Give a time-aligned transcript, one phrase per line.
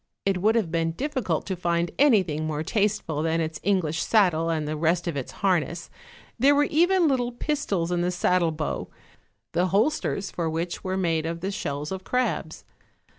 [0.25, 4.67] It would have been difficult to find anything more tasteful than its English saddle and
[4.67, 5.91] the rest of its harness;
[6.39, 8.89] there were even little pistols in the saddle bow,
[9.51, 12.65] the holsters for which were made of the shells of crabs.